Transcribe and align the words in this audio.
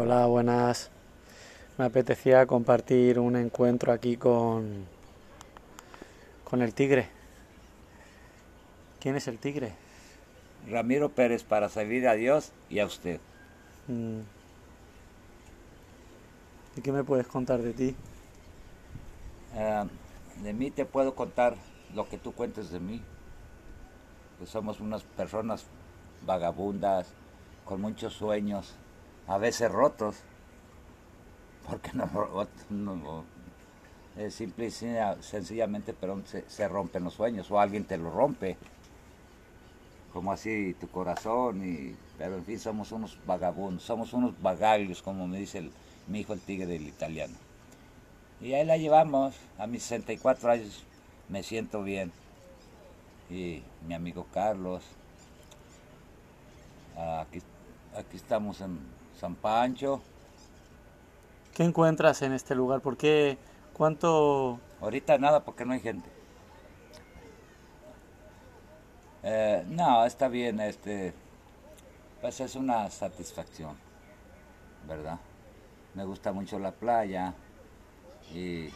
Hola, 0.00 0.26
buenas. 0.26 0.90
Me 1.76 1.86
apetecía 1.86 2.46
compartir 2.46 3.18
un 3.18 3.34
encuentro 3.34 3.92
aquí 3.92 4.16
con, 4.16 4.84
con 6.44 6.62
el 6.62 6.72
tigre. 6.72 7.08
¿Quién 9.00 9.16
es 9.16 9.26
el 9.26 9.40
tigre? 9.40 9.72
Ramiro 10.70 11.08
Pérez 11.08 11.42
para 11.42 11.68
servir 11.68 12.06
a 12.06 12.14
Dios 12.14 12.52
y 12.70 12.78
a 12.78 12.86
usted. 12.86 13.18
Mm. 13.88 14.20
¿Y 16.76 16.80
qué 16.80 16.92
me 16.92 17.02
puedes 17.02 17.26
contar 17.26 17.60
de 17.60 17.72
ti? 17.72 17.96
Eh, 19.56 19.84
de 20.44 20.52
mí 20.52 20.70
te 20.70 20.84
puedo 20.84 21.16
contar 21.16 21.56
lo 21.92 22.08
que 22.08 22.18
tú 22.18 22.34
cuentes 22.34 22.70
de 22.70 22.78
mí. 22.78 23.02
Somos 24.46 24.78
unas 24.78 25.02
personas 25.02 25.66
vagabundas, 26.24 27.08
con 27.64 27.80
muchos 27.80 28.12
sueños, 28.12 28.76
a 29.28 29.38
veces 29.38 29.70
rotos, 29.70 30.16
porque 31.68 31.90
no, 31.92 32.08
no, 32.70 33.24
es 34.16 34.34
simple 34.34 34.66
y 34.66 34.70
sencillamente 34.70 35.94
pero 35.94 36.20
se, 36.24 36.68
rompen 36.68 37.04
los 37.04 37.14
sueños 37.14 37.50
o 37.50 37.60
alguien 37.60 37.84
te 37.84 37.98
lo 37.98 38.10
rompe 38.10 38.56
como 40.12 40.32
así 40.32 40.74
tu 40.80 40.88
corazón 40.88 41.62
y 41.62 41.94
pero 42.16 42.36
en 42.36 42.44
fin 42.44 42.58
somos 42.58 42.90
unos 42.90 43.18
vagabundos 43.26 43.84
somos 43.84 44.12
unos 44.12 44.40
vagalios 44.42 45.02
como 45.02 45.28
me 45.28 45.38
dice 45.38 45.70
mi 46.08 46.20
hijo 46.20 46.32
el 46.32 46.40
tigre 46.40 46.66
del 46.66 46.88
italiano. 46.88 47.34
Y 48.40 48.54
ahí 48.54 48.64
la 48.64 48.76
llevamos 48.76 49.34
a 49.58 49.66
mis 49.66 49.82
64 49.82 50.50
años 50.50 50.84
me 51.28 51.42
siento 51.42 51.82
bien. 51.82 52.12
Y 53.28 53.62
mi 53.86 53.94
amigo 53.94 54.26
Carlos 54.32 54.82
aquí, 56.96 57.42
aquí 57.94 58.16
estamos 58.16 58.60
en 58.62 58.78
San 59.18 59.34
Pancho 59.34 60.00
¿Qué 61.54 61.64
encuentras 61.64 62.22
en 62.22 62.32
este 62.32 62.54
lugar? 62.54 62.80
¿Por 62.80 62.96
qué? 62.96 63.36
¿Cuánto? 63.72 64.60
Ahorita 64.80 65.18
nada 65.18 65.44
porque 65.44 65.64
no 65.64 65.72
hay 65.72 65.80
gente. 65.80 66.08
Eh, 69.24 69.64
no, 69.66 70.06
está 70.06 70.28
bien, 70.28 70.60
este, 70.60 71.12
pues 72.20 72.38
es 72.38 72.54
una 72.54 72.88
satisfacción, 72.90 73.76
¿verdad? 74.86 75.18
Me 75.94 76.04
gusta 76.04 76.32
mucho 76.32 76.60
la 76.60 76.70
playa 76.70 77.34
y, 78.32 78.68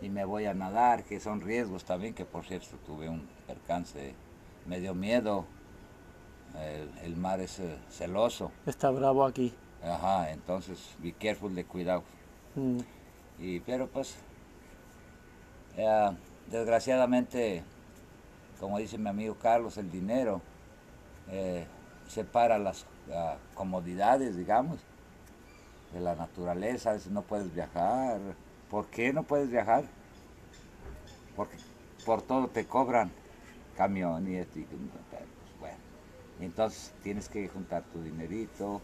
y 0.00 0.08
me 0.08 0.24
voy 0.24 0.46
a 0.46 0.54
nadar, 0.54 1.04
que 1.04 1.20
son 1.20 1.42
riesgos 1.42 1.84
también, 1.84 2.14
que 2.14 2.24
por 2.24 2.46
cierto 2.46 2.78
tuve 2.86 3.10
un 3.10 3.28
percance, 3.46 4.14
me 4.64 4.80
dio 4.80 4.94
miedo, 4.94 5.44
el, 6.56 6.90
el 7.04 7.16
mar 7.16 7.40
es 7.40 7.58
eh, 7.60 7.78
celoso. 7.90 8.50
Está 8.66 8.90
bravo 8.90 9.24
aquí. 9.24 9.54
Ajá, 9.82 10.30
entonces, 10.30 10.96
be 10.98 11.12
careful 11.12 11.54
de 11.54 11.64
cuidado. 11.64 12.02
Mm. 12.54 12.80
Y, 13.38 13.60
pero 13.60 13.86
pues, 13.86 14.16
eh, 15.76 16.10
desgraciadamente, 16.50 17.62
como 18.58 18.78
dice 18.78 18.98
mi 18.98 19.08
amigo 19.08 19.36
Carlos, 19.36 19.76
el 19.78 19.90
dinero 19.90 20.40
eh, 21.28 21.66
separa 22.08 22.58
las 22.58 22.82
uh, 22.82 23.36
comodidades, 23.54 24.36
digamos, 24.36 24.80
de 25.92 26.00
la 26.00 26.16
naturaleza. 26.16 26.90
A 26.90 26.94
veces 26.94 27.12
no 27.12 27.22
puedes 27.22 27.54
viajar. 27.54 28.18
¿Por 28.70 28.86
qué 28.86 29.12
no 29.12 29.22
puedes 29.22 29.50
viajar? 29.50 29.84
Porque 31.36 31.56
por 32.04 32.22
todo 32.22 32.48
te 32.48 32.66
cobran 32.66 33.12
camión 33.76 34.26
y 34.28 34.36
esto. 34.36 34.58
Y, 34.58 34.66
entonces 36.44 36.92
tienes 37.02 37.28
que 37.28 37.48
juntar 37.48 37.82
tu 37.92 38.02
dinerito, 38.02 38.80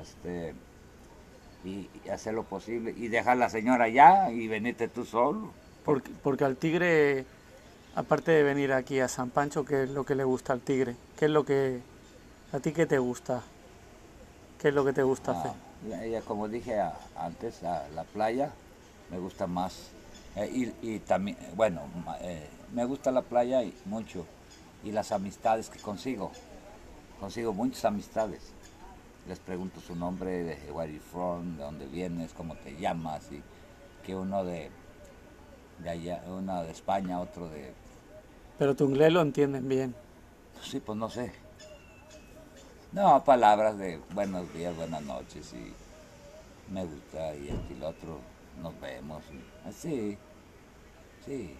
este, 0.00 0.54
y, 1.64 1.88
y, 2.04 2.08
hacer 2.08 2.34
lo 2.34 2.44
posible 2.44 2.94
y 2.96 3.08
dejar 3.08 3.32
a 3.32 3.36
la 3.36 3.50
señora 3.50 3.84
allá 3.84 4.30
y 4.30 4.48
venirte 4.48 4.88
tú 4.88 5.04
solo. 5.04 5.52
Porque, 5.84 6.10
porque 6.22 6.44
al 6.44 6.56
tigre, 6.56 7.24
aparte 7.96 8.32
de 8.32 8.42
venir 8.42 8.72
aquí 8.72 9.00
a 9.00 9.08
San 9.08 9.30
Pancho, 9.30 9.64
¿qué 9.64 9.84
es 9.84 9.90
lo 9.90 10.04
que 10.04 10.14
le 10.14 10.24
gusta 10.24 10.52
al 10.52 10.60
tigre? 10.60 10.96
¿Qué 11.18 11.26
es 11.26 11.30
lo 11.30 11.44
que, 11.44 11.80
a 12.52 12.60
ti 12.60 12.72
qué 12.72 12.86
te 12.86 12.98
gusta? 12.98 13.42
¿Qué 14.60 14.68
es 14.68 14.74
lo 14.74 14.84
que 14.84 14.92
te 14.92 15.02
gusta 15.02 15.32
Ah, 15.32 15.40
hacer? 15.40 16.10
ya 16.10 16.20
como 16.22 16.48
dije 16.48 16.78
antes, 17.16 17.62
la 17.62 18.04
playa 18.12 18.50
me 19.10 19.18
gusta 19.18 19.46
más. 19.46 19.90
Eh, 20.36 20.72
y, 20.82 20.94
y 20.94 20.98
también, 21.00 21.36
bueno, 21.56 21.82
eh, 22.20 22.46
me 22.72 22.84
gusta 22.84 23.10
la 23.10 23.22
playa 23.22 23.62
y 23.62 23.74
mucho. 23.86 24.24
Y 24.84 24.92
las 24.92 25.12
amistades 25.12 25.68
que 25.68 25.78
consigo. 25.78 26.30
Consigo 27.20 27.52
muchas 27.52 27.84
amistades. 27.84 28.40
Les 29.28 29.38
pregunto 29.38 29.78
su 29.80 29.94
nombre, 29.94 30.42
de 30.42 30.72
where 30.72 30.90
you 30.90 31.00
from, 31.00 31.56
de 31.56 31.62
dónde 31.62 31.86
vienes, 31.86 32.32
cómo 32.32 32.56
te 32.56 32.74
llamas. 32.76 33.30
Y 33.30 33.42
que 34.04 34.16
uno 34.16 34.42
de, 34.42 34.70
de 35.80 35.90
allá, 35.90 36.24
uno 36.26 36.64
de 36.64 36.70
España, 36.72 37.20
otro 37.20 37.48
de... 37.50 37.74
Pero 38.58 38.74
tu 38.74 38.84
inglés 38.84 39.12
lo 39.12 39.20
entienden 39.20 39.68
bien. 39.68 39.94
Sí, 40.62 40.80
pues 40.80 40.96
no 40.98 41.10
sé. 41.10 41.32
No, 42.92 43.22
palabras 43.22 43.76
de 43.78 44.00
buenos 44.14 44.52
días, 44.52 44.74
buenas 44.74 45.02
noches 45.02 45.52
y 45.52 45.72
me 46.72 46.84
gusta 46.84 47.34
y 47.36 47.48
esto 47.48 47.72
y 47.72 47.76
lo 47.78 47.88
otro, 47.88 48.18
nos 48.60 48.80
vemos. 48.80 49.22
y 49.30 49.68
Así, 49.68 50.18
sí. 51.24 51.56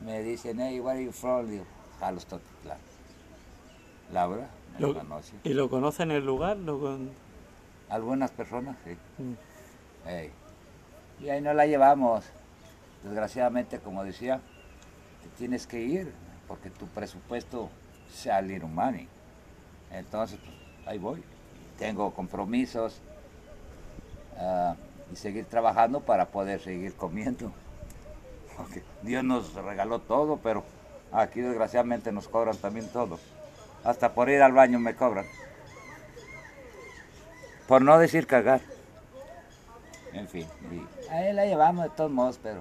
Me 0.00 0.22
dicen, 0.22 0.58
hey, 0.60 0.80
where 0.80 0.98
are 0.98 1.04
you 1.04 1.12
from? 1.12 1.48
Digo, 1.48 1.64
Jalos 2.00 2.24
Totitlán. 2.26 2.91
Laura, 4.12 4.48
me 4.74 4.80
Lo- 4.80 4.88
lo 4.88 4.98
conoce. 5.00 5.32
¿Y 5.44 5.54
lo 5.54 5.68
conocen 5.70 6.10
el 6.10 6.24
lugar? 6.24 6.56
Lo 6.58 6.78
con- 6.78 7.10
Algunas 7.88 8.30
personas, 8.30 8.76
sí. 8.84 8.96
Mm. 9.18 9.34
Y 11.24 11.28
ahí 11.28 11.40
no 11.40 11.52
la 11.54 11.66
llevamos. 11.66 12.24
Desgraciadamente, 13.04 13.78
como 13.80 14.04
decía, 14.04 14.40
te 15.22 15.28
tienes 15.38 15.66
que 15.66 15.80
ir 15.80 16.12
porque 16.48 16.70
tu 16.70 16.86
presupuesto 16.86 17.68
sea 18.12 18.40
little 18.40 18.68
money. 18.68 19.08
Entonces, 19.90 20.38
pues, 20.42 20.56
ahí 20.86 20.98
voy. 20.98 21.22
Tengo 21.78 22.12
compromisos 22.14 23.00
ah, 24.38 24.74
y 25.12 25.16
seguir 25.16 25.44
trabajando 25.46 26.00
para 26.00 26.26
poder 26.26 26.60
seguir 26.60 26.94
comiendo. 26.94 27.52
Porque 28.56 28.82
Dios 29.02 29.24
nos 29.24 29.54
regaló 29.54 29.98
todo, 30.00 30.36
pero 30.36 30.62
aquí 31.10 31.40
desgraciadamente 31.40 32.12
nos 32.12 32.28
cobran 32.28 32.56
también 32.56 32.86
todo. 32.88 33.18
Hasta 33.84 34.14
por 34.14 34.28
ir 34.28 34.42
al 34.42 34.52
baño 34.52 34.78
me 34.78 34.94
cobran. 34.94 35.26
Por 37.66 37.82
no 37.82 37.98
decir 37.98 38.26
cagar. 38.26 38.60
En 40.12 40.28
fin, 40.28 40.46
y 40.70 41.10
ahí 41.10 41.32
la 41.32 41.46
llevamos 41.46 41.84
de 41.84 41.90
todos 41.90 42.10
modos, 42.10 42.38
pero 42.42 42.60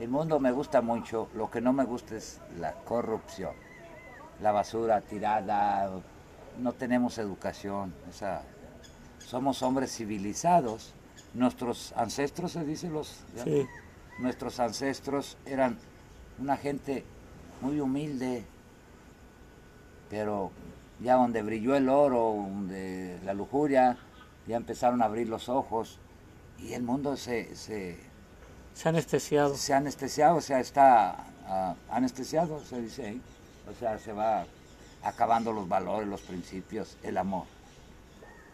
el 0.00 0.08
mundo 0.08 0.40
me 0.40 0.50
gusta 0.50 0.80
mucho. 0.80 1.28
Lo 1.34 1.50
que 1.50 1.60
no 1.60 1.72
me 1.72 1.84
gusta 1.84 2.16
es 2.16 2.40
la 2.58 2.72
corrupción. 2.72 3.52
La 4.40 4.50
basura 4.50 5.00
tirada, 5.00 5.90
no 6.58 6.72
tenemos 6.72 7.18
educación. 7.18 7.94
Esa, 8.08 8.42
somos 9.18 9.62
hombres 9.62 9.94
civilizados. 9.94 10.92
Nuestros 11.34 11.92
ancestros, 11.96 12.52
se 12.52 12.64
dice 12.64 12.88
los... 12.88 13.20
Sí. 13.44 13.66
Nuestros 14.18 14.58
ancestros 14.58 15.38
eran 15.46 15.78
una 16.38 16.56
gente 16.56 17.04
muy 17.60 17.80
humilde, 17.80 18.44
pero 20.10 20.50
ya 21.00 21.14
donde 21.14 21.40
brilló 21.42 21.74
el 21.76 21.88
oro, 21.88 22.34
donde 22.36 23.18
la 23.24 23.32
lujuria, 23.32 23.96
ya 24.46 24.56
empezaron 24.56 25.00
a 25.00 25.06
abrir 25.06 25.28
los 25.28 25.48
ojos 25.48 25.98
y 26.58 26.72
el 26.74 26.82
mundo 26.82 27.16
se, 27.16 27.54
se, 27.56 27.96
Se 28.74 28.88
ha 28.88 28.90
anestesiado. 28.90 29.54
se 29.54 29.72
ha 29.72 29.78
anestesiado, 29.78 30.36
o 30.36 30.40
sea, 30.40 30.60
está 30.60 31.24
ah, 31.46 31.74
anestesiado, 31.90 32.60
se 32.64 32.82
dice 32.82 33.06
ahí. 33.06 33.20
O 33.70 33.78
sea, 33.78 33.98
se 33.98 34.12
va 34.12 34.44
acabando 35.02 35.52
los 35.52 35.68
valores, 35.68 36.08
los 36.08 36.20
principios, 36.22 36.96
el 37.02 37.16
amor. 37.16 37.44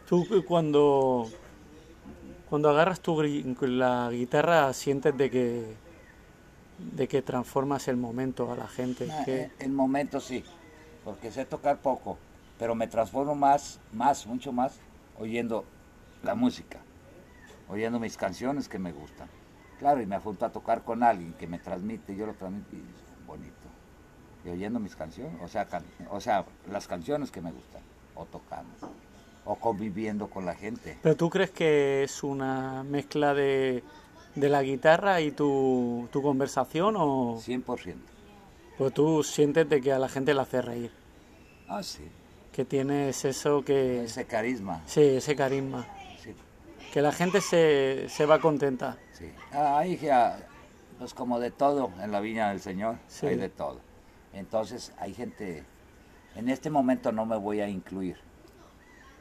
Tú 0.07 0.25
cu- 0.27 0.45
cuando, 0.45 1.27
cuando 2.49 2.69
agarras 2.69 2.99
tu 3.01 3.21
la 3.61 4.09
guitarra 4.11 4.71
sientes 4.73 5.17
de 5.17 5.29
que, 5.31 5.65
de 6.95 7.07
que 7.07 7.21
transformas 7.23 7.87
el 7.87 7.97
momento 7.97 8.51
a 8.51 8.55
la 8.55 8.67
gente. 8.67 9.09
Que- 9.25 9.49
en 9.59 9.75
momentos 9.75 10.23
sí, 10.25 10.43
porque 11.07 11.31
sé 11.31 11.45
tocar 11.45 11.77
poco, 11.77 12.17
pero 12.59 12.75
me 12.75 12.85
transformo 12.85 13.33
más, 13.33 13.79
más, 13.93 14.27
mucho 14.27 14.51
más 14.51 14.77
oyendo 15.17 15.63
la 16.21 16.35
música, 16.35 16.79
oyendo 17.69 17.97
mis 17.97 18.17
canciones 18.17 18.67
que 18.67 18.77
me 18.77 18.91
gustan. 18.91 19.29
Claro, 19.79 20.01
y 20.01 20.05
me 20.05 20.19
junto 20.19 20.45
a 20.45 20.49
tocar 20.49 20.81
con 20.83 21.03
alguien 21.03 21.31
que 21.39 21.47
me 21.47 21.59
transmite, 21.59 22.13
yo 22.13 22.25
lo 22.25 22.33
transmito 22.33 22.75
y 22.75 22.79
es 22.79 23.25
bonito. 23.25 23.53
Y 24.43 24.49
oyendo 24.49 24.81
mis 24.81 24.97
canciones, 24.97 25.33
o 25.41 25.47
sea, 25.47 25.63
can- 25.63 25.85
o 26.11 26.19
sea, 26.19 26.43
las 26.69 26.87
canciones 26.89 27.31
que 27.31 27.39
me 27.39 27.53
gustan, 27.53 27.81
o 28.13 28.25
tocando, 28.25 28.73
o 29.45 29.55
conviviendo 29.55 30.29
con 30.29 30.45
la 30.45 30.55
gente. 30.55 30.97
Pero 31.01 31.15
tú 31.15 31.29
crees 31.29 31.51
que 31.51 32.03
es 32.03 32.21
una 32.21 32.83
mezcla 32.83 33.33
de, 33.33 33.81
de 34.35 34.49
la 34.49 34.61
guitarra 34.61 35.21
y 35.21 35.31
tu, 35.31 36.09
tu 36.11 36.21
conversación 36.21 36.95
o 36.97 37.37
100%. 37.37 37.95
Pues 38.77 38.93
tú 38.93 39.23
sientes 39.23 39.67
de 39.69 39.81
que 39.81 39.91
a 39.91 39.99
la 39.99 40.09
gente 40.09 40.33
le 40.33 40.41
hace 40.41 40.61
reír? 40.61 40.91
Ah, 41.67 41.83
sí. 41.83 42.07
que 42.51 42.65
tienes 42.65 43.23
eso 43.25 43.63
que... 43.63 44.03
Ese 44.05 44.25
carisma. 44.25 44.81
Sí, 44.87 45.01
ese 45.01 45.35
carisma. 45.35 45.85
Sí. 46.23 46.33
Que 46.91 47.01
la 47.01 47.11
gente 47.11 47.39
se, 47.41 48.07
se 48.09 48.25
va 48.25 48.39
contenta. 48.39 48.97
Sí. 49.13 49.31
Ah, 49.51 49.77
Hay 49.79 49.97
ya, 49.97 50.39
pues 50.97 51.13
como 51.13 51.39
de 51.39 51.51
todo 51.51 51.91
en 52.01 52.11
la 52.11 52.19
viña 52.19 52.49
del 52.49 52.59
Señor, 52.61 52.97
Sí. 53.07 53.27
hay 53.27 53.35
de 53.35 53.49
todo. 53.49 53.79
Entonces 54.33 54.91
hay 54.97 55.13
gente, 55.13 55.63
en 56.35 56.49
este 56.49 56.69
momento 56.69 57.11
no 57.11 57.25
me 57.25 57.37
voy 57.37 57.61
a 57.61 57.67
incluir, 57.69 58.17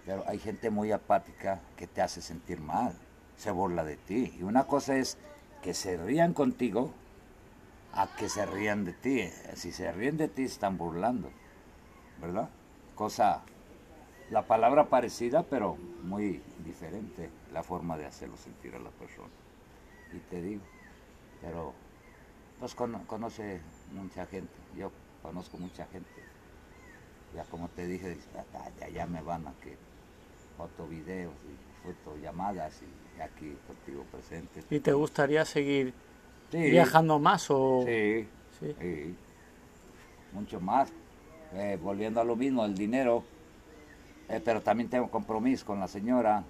pero 0.06 0.24
hay 0.26 0.38
gente 0.38 0.70
muy 0.70 0.92
apática 0.92 1.60
que 1.76 1.86
te 1.86 2.00
hace 2.00 2.22
sentir 2.22 2.60
mal, 2.60 2.94
se 3.36 3.50
burla 3.50 3.84
de 3.84 3.96
ti. 3.96 4.34
Y 4.38 4.42
una 4.44 4.64
cosa 4.64 4.96
es 4.96 5.18
que 5.62 5.74
se 5.74 5.96
rían 5.98 6.32
contigo 6.32 6.92
a 7.96 8.06
que 8.16 8.28
se 8.28 8.44
rían 8.46 8.84
de 8.84 8.92
ti. 8.92 9.28
Si 9.54 9.72
se 9.72 9.90
ríen 9.92 10.16
de 10.16 10.28
ti, 10.28 10.42
están 10.44 10.76
burlando, 10.78 11.30
¿verdad? 12.20 12.48
Cosa, 12.94 13.42
la 14.30 14.46
palabra 14.46 14.88
parecida, 14.88 15.42
pero 15.44 15.76
muy 16.02 16.42
diferente 16.64 17.30
la 17.52 17.62
forma 17.62 17.96
de 17.96 18.06
hacerlo 18.06 18.36
sentir 18.36 18.74
a 18.74 18.78
la 18.78 18.90
persona. 18.90 19.30
Y 20.12 20.18
te 20.30 20.40
digo, 20.42 20.62
pero 21.40 21.72
pues 22.60 22.74
cono- 22.74 23.06
conoce 23.06 23.60
mucha 23.92 24.26
gente, 24.26 24.52
yo 24.76 24.90
conozco 25.22 25.58
mucha 25.58 25.86
gente. 25.86 26.08
Ya 27.34 27.44
como 27.44 27.68
te 27.68 27.86
dije, 27.86 28.10
dice, 28.10 28.28
"Ah, 28.54 28.68
ya, 28.80 28.88
ya 28.88 29.06
me 29.06 29.20
van 29.20 29.46
a 29.46 29.52
que 29.62 29.76
fotovideos 30.56 31.34
y 31.34 31.84
fotollamadas 31.86 32.80
y 32.82 33.20
aquí 33.20 33.56
contigo 33.66 34.04
presente. 34.10 34.62
¿Y 34.70 34.80
te 34.80 34.92
gustaría 34.92 35.44
seguir 35.44 35.92
Sí, 36.50 36.58
viajando 36.70 37.18
más 37.18 37.50
o...? 37.50 37.82
Sí, 37.86 38.26
Sí. 38.58 38.74
sí, 38.80 39.14
mucho 40.32 40.60
más. 40.60 40.90
Eh, 41.52 41.78
volviendo 41.82 42.20
a 42.20 42.24
lo 42.24 42.36
mismo, 42.36 42.64
el 42.64 42.74
dinero, 42.74 43.22
eh, 44.28 44.40
pero 44.44 44.62
también 44.62 44.88
tengo 44.88 45.10
compromiso 45.10 45.66
con 45.66 45.78
la 45.78 45.88
señora. 45.88 46.42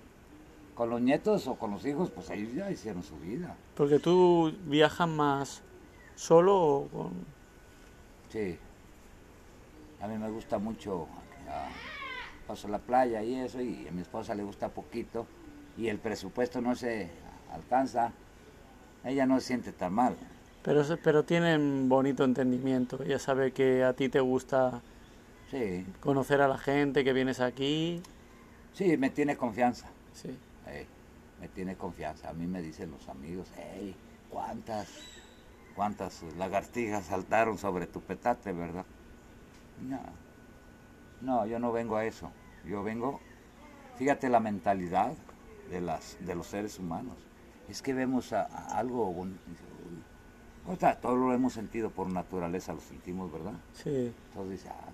Con 0.74 0.90
los 0.90 1.00
nietos 1.00 1.46
o 1.46 1.54
con 1.54 1.70
los 1.70 1.84
hijos, 1.86 2.10
pues 2.10 2.28
ellos 2.30 2.52
ya 2.54 2.70
hicieron 2.70 3.02
su 3.02 3.16
vida. 3.18 3.56
Porque 3.74 3.98
tú 3.98 4.52
viajas 4.66 5.08
más 5.08 5.62
solo 6.14 6.56
o 6.58 6.88
con... 6.88 7.12
Sí. 8.28 8.58
A 10.02 10.06
mí 10.06 10.18
me 10.18 10.30
gusta 10.30 10.58
mucho, 10.58 11.08
ah, 11.48 11.68
paso 12.46 12.68
la 12.68 12.78
playa 12.78 13.22
y 13.22 13.34
eso, 13.36 13.60
y 13.62 13.88
a 13.88 13.90
mi 13.92 14.02
esposa 14.02 14.34
le 14.34 14.42
gusta 14.44 14.68
poquito, 14.68 15.26
y 15.78 15.88
el 15.88 15.98
presupuesto 15.98 16.60
no 16.60 16.74
se 16.74 17.08
alcanza. 17.52 18.12
Ella 19.06 19.24
no 19.24 19.40
se 19.40 19.46
siente 19.46 19.72
tan 19.72 19.94
mal. 19.94 20.18
Pero, 20.62 20.82
pero 21.02 21.24
tienen 21.24 21.88
bonito 21.88 22.24
entendimiento. 22.24 23.02
Ella 23.02 23.18
sabe 23.18 23.52
que 23.52 23.84
a 23.84 23.94
ti 23.94 24.08
te 24.08 24.20
gusta 24.20 24.82
Sí, 25.50 25.86
conocer 26.00 26.40
a 26.40 26.48
la 26.48 26.58
gente, 26.58 27.04
que 27.04 27.12
vienes 27.12 27.40
aquí. 27.40 28.02
sí, 28.72 28.96
me 28.96 29.10
tiene 29.10 29.36
confianza. 29.36 29.96
Sí. 30.12 30.40
Ey, 30.64 30.86
me 31.38 31.48
tiene 31.48 31.76
confianza. 31.78 32.28
A 32.30 32.34
mí 32.34 32.46
me 32.46 32.62
dicen 32.62 32.90
los 32.90 33.08
amigos, 33.08 33.50
hey, 33.56 33.96
¿cuántas, 34.28 35.08
cuántas 35.72 36.22
lagartijas 36.22 37.06
saltaron 37.06 37.58
sobre 37.58 37.86
tu 37.86 38.04
petate, 38.04 38.52
verdad? 38.52 38.86
No, 39.76 40.18
no, 41.20 41.46
yo 41.46 41.58
no 41.58 41.72
vengo 41.72 41.96
a 41.96 42.04
eso. 42.06 42.36
Yo 42.62 42.82
vengo, 42.82 43.26
fíjate 43.94 44.28
la 44.28 44.40
mentalidad 44.40 45.16
de, 45.64 45.80
las, 45.80 46.16
de 46.20 46.34
los 46.34 46.48
seres 46.48 46.78
humanos. 46.78 47.28
Es 47.68 47.82
que 47.82 47.92
vemos 47.94 48.32
a- 48.32 48.46
a 48.46 48.78
algo 48.78 49.12
bonito. 49.12 49.40
O 50.68 50.74
sea, 50.76 51.00
todo 51.00 51.16
lo 51.16 51.32
hemos 51.32 51.52
sentido 51.52 51.90
por 51.90 52.10
naturaleza, 52.10 52.72
lo 52.72 52.80
sentimos, 52.80 53.30
¿verdad? 53.32 53.54
Sí. 53.72 54.12
Entonces 54.30 54.50
dice, 54.62 54.68
ah, 54.68 54.88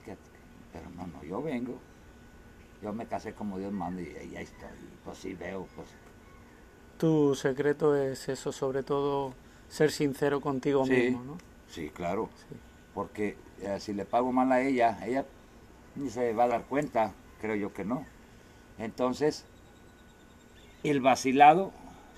pero 0.72 0.88
no, 0.90 1.06
no, 1.06 1.22
yo 1.24 1.42
vengo. 1.42 1.78
Yo 2.82 2.92
me 2.92 3.06
casé 3.06 3.32
como 3.32 3.58
Dios 3.58 3.72
manda 3.72 4.02
y, 4.02 4.06
y 4.32 4.36
ahí 4.36 4.44
estoy. 4.44 4.68
Pues 5.04 5.18
sí 5.18 5.34
veo, 5.34 5.66
pues 5.76 5.88
Tu 6.98 7.34
secreto 7.34 7.96
es 7.96 8.28
eso, 8.28 8.52
sobre 8.52 8.82
todo 8.82 9.34
ser 9.68 9.90
sincero 9.90 10.40
contigo 10.40 10.84
Sí. 10.84 10.92
mismo, 10.92 11.22
¿no? 11.24 11.38
Sí, 11.68 11.90
claro. 11.90 12.28
Sí. 12.36 12.56
Porque 12.94 13.36
eh, 13.60 13.78
si 13.80 13.92
le 13.94 14.04
pago 14.04 14.30
mal 14.32 14.52
a 14.52 14.60
ella, 14.60 14.98
ella 15.06 15.24
ni 15.96 16.10
se 16.10 16.32
va 16.34 16.44
a 16.44 16.48
dar 16.48 16.64
cuenta, 16.66 17.12
creo 17.40 17.54
yo 17.56 17.72
que 17.72 17.84
no. 17.84 18.04
Entonces, 18.78 19.44
el 20.82 21.00
vacilado, 21.00 21.72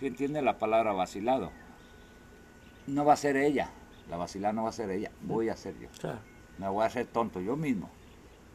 ¿sí 0.04 0.08
entiende 0.08 0.42
la 0.42 0.58
palabra 0.58 0.92
vacilado? 0.92 1.50
No 2.86 3.06
va 3.06 3.14
a 3.14 3.16
ser 3.16 3.38
ella, 3.38 3.70
la 4.10 4.18
vacilada 4.18 4.52
no 4.52 4.64
va 4.64 4.68
a 4.68 4.72
ser 4.72 4.90
ella, 4.90 5.10
voy 5.22 5.48
a 5.48 5.56
ser 5.56 5.78
yo. 5.80 5.88
Claro. 5.98 6.18
Me 6.58 6.68
voy 6.68 6.82
a 6.82 6.88
hacer 6.88 7.06
tonto 7.06 7.40
yo 7.40 7.56
mismo. 7.56 7.88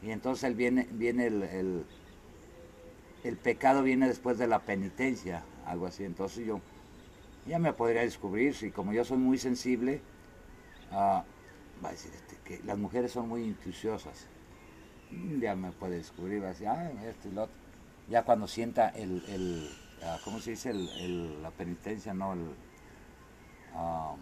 Y 0.03 0.11
entonces 0.11 0.43
él 0.43 0.53
viene, 0.53 0.87
viene 0.91 1.25
el, 1.25 1.41
el, 1.41 1.85
el 3.23 3.35
pecado 3.35 3.81
viene 3.81 4.07
después 4.07 4.37
de 4.37 4.45
la 4.45 4.59
penitencia, 4.59 5.43
algo 5.65 5.87
así. 5.87 6.03
Entonces 6.03 6.45
yo 6.45 6.61
ya 7.47 7.57
me 7.57 7.73
podría 7.73 8.01
descubrir, 8.01 8.53
si 8.53 8.69
como 8.69 8.93
yo 8.93 9.03
soy 9.03 9.17
muy 9.17 9.39
sensible, 9.39 10.01
ah, 10.91 11.23
va 11.83 11.89
a 11.89 11.91
decir 11.93 12.11
este, 12.13 12.37
que 12.45 12.63
las 12.63 12.77
mujeres 12.77 13.11
son 13.11 13.27
muy 13.27 13.41
intuiciosas. 13.41 14.27
Ya 15.39 15.55
me 15.55 15.71
puede 15.71 15.95
descubrir, 15.95 16.43
va 16.43 16.47
a 16.47 16.49
decir, 16.49 16.67
ah, 16.67 16.91
esto 17.07 17.27
y 17.27 17.31
lo 17.31 17.43
otro. 17.45 17.55
Ya 18.07 18.21
cuando 18.21 18.47
sienta 18.47 18.89
el, 18.89 19.23
el 19.29 19.69
ah, 20.03 20.17
¿cómo 20.23 20.39
se 20.39 20.51
dice? 20.51 20.69
El, 20.71 20.89
el- 20.99 21.41
la 21.43 21.51
penitencia, 21.51 22.13
no, 22.13 22.33
el, 22.33 22.51
ah, 23.73 24.15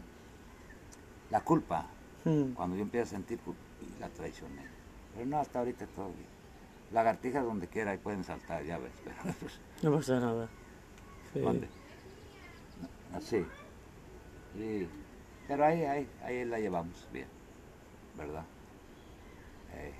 la 1.29 1.41
culpa 1.41 1.85
Mm. 2.25 2.53
cuando 2.55 2.75
yo 2.75 2.81
empiezo 2.81 3.03
a 3.05 3.17
sentir 3.17 3.39
culpa, 3.39 3.61
y 3.81 3.99
la 3.99 4.09
traicioné. 4.09 4.61
Pero 5.13 5.25
no, 5.27 5.39
hasta 5.39 5.59
ahorita 5.59 5.85
todo 5.87 6.07
bien. 6.09 6.27
Lagartijas 6.91 7.43
donde 7.45 7.67
quiera 7.67 7.93
y 7.93 7.97
pueden 7.97 8.23
saltar, 8.23 8.63
ya 8.65 8.77
ves. 8.77 8.91
Pero, 9.03 9.15
pues, 9.39 9.59
No 9.81 9.93
pasa 9.93 10.19
nada. 10.19 10.49
Sí. 11.33 11.39
¿Dónde? 11.39 11.67
Así. 13.13 13.45
Sí. 14.57 14.87
Pero 15.47 15.65
ahí, 15.65 15.83
ahí, 15.85 16.07
ahí 16.23 16.43
la 16.45 16.59
llevamos 16.59 17.07
bien, 17.13 17.27
¿verdad? 18.17 18.43
Eh, 19.73 19.93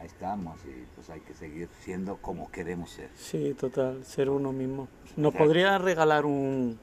ahí 0.00 0.06
estamos 0.06 0.58
y 0.64 0.84
pues 0.94 1.10
hay 1.10 1.20
que 1.20 1.34
seguir 1.34 1.68
siendo 1.80 2.16
como 2.18 2.50
queremos 2.50 2.90
ser. 2.90 3.10
Sí, 3.16 3.54
total, 3.54 4.04
ser 4.04 4.30
uno 4.30 4.52
mismo. 4.52 4.88
¿Nos 5.16 5.34
podrías 5.34 5.80
regalar 5.80 6.24
un, 6.24 6.78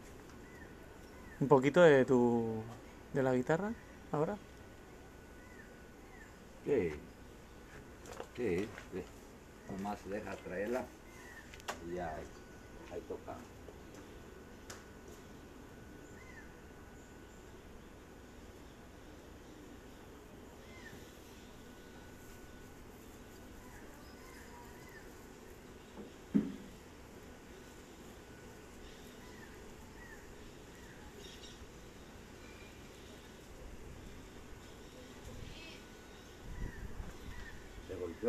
un 1.40 1.48
poquito 1.48 1.82
de 1.82 2.06
tu 2.06 2.62
de 3.14 3.24
la 3.24 3.34
guitarra 3.34 3.72
ahora? 4.12 4.38
Sí. 6.66 6.92
Sí, 8.36 8.58
sí. 8.92 9.04
Nomás 9.72 9.98
deja 10.10 10.36
traerla 10.36 10.84
y 11.90 11.96
ya 11.96 12.10
ahí, 12.16 12.26
ahí 12.94 13.02
toca. 13.08 13.36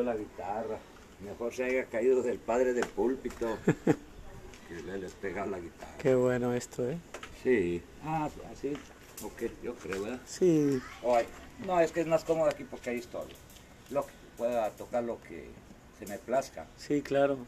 La 0.02 0.16
guitarra. 0.16 0.78
Mejor 1.20 1.54
se 1.54 1.64
haya 1.64 1.84
caído 1.86 2.22
del 2.22 2.38
padre 2.38 2.74
del 2.74 2.86
púlpito 2.86 3.56
que 4.68 4.82
le 4.84 4.98
les 4.98 5.12
pegado 5.14 5.50
la 5.50 5.58
guitarra. 5.58 5.96
Qué 5.98 6.14
bueno 6.14 6.52
esto, 6.52 6.88
¿eh? 6.88 6.98
Sí. 7.42 7.82
Ah, 8.04 8.28
así. 8.52 8.74
Ok, 9.24 9.50
yo 9.62 9.74
creo, 9.76 10.02
¿verdad? 10.02 10.20
Sí, 10.26 10.78
no, 11.64 11.80
es 11.80 11.90
que 11.90 12.00
es 12.00 12.06
más 12.06 12.22
cómodo 12.24 12.50
aquí 12.50 12.64
porque 12.64 12.90
ahí 12.90 12.98
estoy. 12.98 13.28
Lo 13.90 14.04
que 14.04 14.12
pueda 14.36 14.70
tocar 14.70 15.04
lo 15.04 15.20
que 15.22 15.48
se 15.98 16.06
me 16.06 16.18
plazca. 16.18 16.66
sí, 16.76 17.00
claro. 17.00 17.38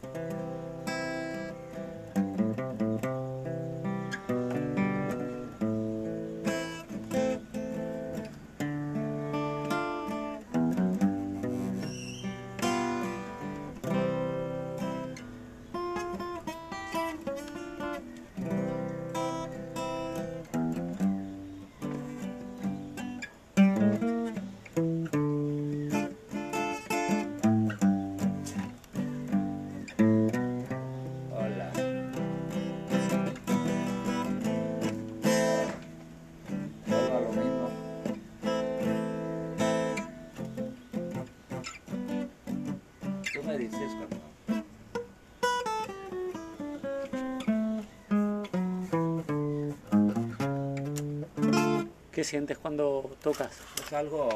¿Qué 52.19 52.25
sientes 52.25 52.57
cuando 52.57 53.09
tocas? 53.23 53.49
Es 53.87 53.93
algo 53.93 54.27